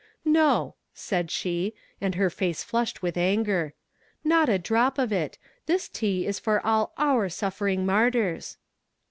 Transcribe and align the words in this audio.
"No," 0.25 0.73
said 0.95 1.29
she, 1.29 1.75
and 2.01 2.15
her 2.15 2.31
face 2.31 2.63
flushed 2.63 3.03
with 3.03 3.17
anger; 3.17 3.75
"not 4.23 4.49
a 4.49 4.57
drop 4.57 4.97
of 4.97 5.13
it; 5.13 5.37
this 5.67 5.87
tea 5.87 6.25
is 6.25 6.41
all 6.63 6.87
for 6.95 6.97
our 6.97 7.29
suffering 7.29 7.85
martyrs." 7.85 8.57